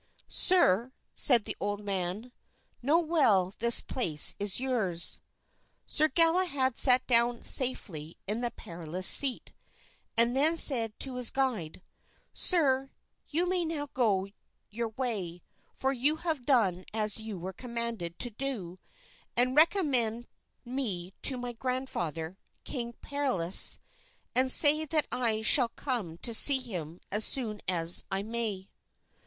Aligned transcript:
"Sir," 0.29 0.93
said 1.13 1.45
the 1.45 1.55
old 1.59 1.79
man, 1.79 2.31
"know 2.81 2.97
well 2.99 3.53
this 3.59 3.81
place 3.81 4.33
is 4.39 4.59
yours." 4.59 5.21
Sir 5.85 6.07
Galahad 6.07 6.79
sat 6.79 7.05
down 7.05 7.43
safely 7.43 8.17
in 8.25 8.41
the 8.41 8.49
Perilous 8.49 9.05
Seat, 9.05 9.53
and 10.17 10.35
then 10.35 10.57
said 10.57 10.99
to 11.01 11.17
his 11.17 11.29
guide, 11.29 11.83
"Sir, 12.33 12.89
you 13.27 13.47
may 13.47 13.63
now 13.63 13.89
go 13.93 14.27
your 14.71 14.87
way, 14.89 15.43
for 15.75 15.93
you 15.93 16.15
have 16.15 16.47
done 16.47 16.83
as 16.95 17.19
you 17.19 17.37
were 17.37 17.53
commanded 17.53 18.17
to 18.17 18.31
do; 18.31 18.79
and 19.37 19.55
recommend 19.55 20.27
me 20.65 21.13
to 21.21 21.37
my 21.37 21.53
grandfather, 21.53 22.39
King 22.63 22.93
Pelleas, 23.03 23.77
and 24.33 24.51
say 24.51 24.83
that 24.83 25.05
I 25.11 25.43
shall 25.43 25.69
come 25.69 26.17
to 26.23 26.33
see 26.33 26.57
him 26.57 26.99
as 27.11 27.23
soon 27.23 27.61
as 27.67 28.03
I 28.09 28.23
may." 28.23 28.67